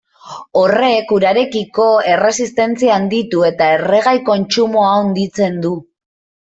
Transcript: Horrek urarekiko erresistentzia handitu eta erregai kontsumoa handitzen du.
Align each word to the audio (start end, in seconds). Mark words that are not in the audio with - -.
Horrek 0.61 1.13
urarekiko 1.17 1.85
erresistentzia 2.15 2.97
handitu 2.97 3.47
eta 3.53 3.71
erregai 3.79 4.17
kontsumoa 4.35 4.91
handitzen 4.99 5.65
du. 5.69 5.79